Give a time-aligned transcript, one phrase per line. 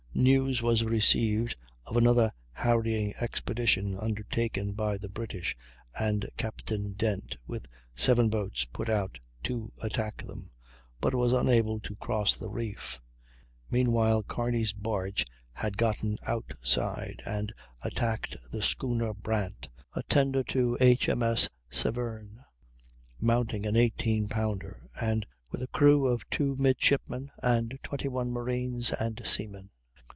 [0.13, 1.55] News was received
[1.85, 5.55] of another harrying expedition undertaken by the British,
[5.97, 10.51] and Captain Dent, with seven boats, put out to attack them,
[10.99, 12.99] but was unable to cross the reef.
[13.71, 21.07] Meanwhile Kearney's barge had gotten outside, and attacked the schooner Brant, a tender to H.
[21.07, 21.23] M.
[21.23, 21.49] S.
[21.69, 22.43] Severn,
[23.21, 28.91] mounting an 18 pounder, and with a crew of two midshipmen, and twenty one marines
[28.91, 29.69] and seamen.